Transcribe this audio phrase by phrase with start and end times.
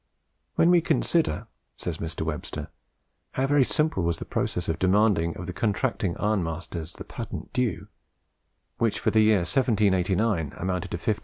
[0.55, 1.45] "When we consider,"
[1.77, 2.23] says Mr.
[2.23, 2.69] Webster,
[3.33, 7.87] "how very simple was the process of demanding of the contracting ironmasters the patent due
[8.79, 11.19] (which for the year 1789 amounted to 15,000L.